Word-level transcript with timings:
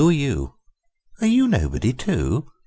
Are 0.01 0.09
you 1.27 1.47
nobody, 1.47 1.93
too? 1.93 2.47